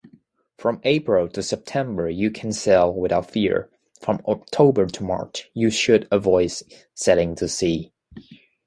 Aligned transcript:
From 0.57 0.81
April 0.83 1.29
to 1.29 1.43
September, 1.43 2.09
you 2.09 2.31
can 2.31 2.51
sail 2.53 2.91
without 2.91 3.29
fear; 3.29 3.69
from 4.01 4.19
October 4.27 4.87
to 4.87 5.03
March, 5.03 5.51
you 5.53 5.69
should 5.69 6.07
avoid 6.09 6.51
setting 6.95 7.35
to 7.35 7.47
sea. 7.47 7.91